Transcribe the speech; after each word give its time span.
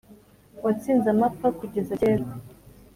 watsinze 0.65 1.07
amapfa 1.13 1.47
kugeza 1.59 1.91
kera 2.01 2.25